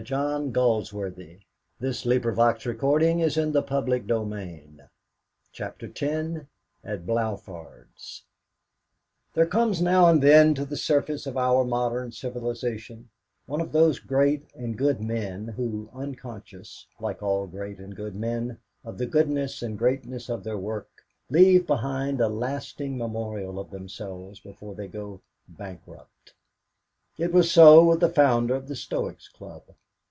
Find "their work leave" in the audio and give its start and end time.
20.43-21.67